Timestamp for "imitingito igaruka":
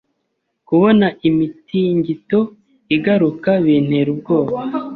1.27-3.49